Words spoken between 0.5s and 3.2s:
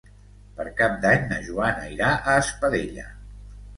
Per Cap d'Any na Joana irà a Espadella.